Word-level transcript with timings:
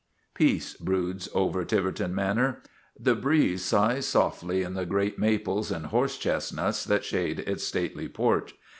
Peace 0.33 0.73
broods 0.73 1.29
over 1.35 1.63
Tiverton 1.63 2.15
Manor. 2.15 2.63
The 2.99 3.13
breeze 3.13 3.63
sighs 3.63 4.07
softly 4.07 4.63
in 4.63 4.73
the 4.73 4.83
great 4.87 5.19
maples 5.19 5.69
and 5.69 5.85
horse 5.85 6.17
chestnuts 6.17 6.83
that 6.85 7.05
shade 7.05 7.41
its 7.41 7.63
stately 7.65 8.09
porch. 8.09 8.55